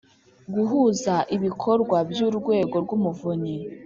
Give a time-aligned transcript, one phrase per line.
[0.53, 3.55] guhuza ibikorwa by’urwego rw’umuvunyi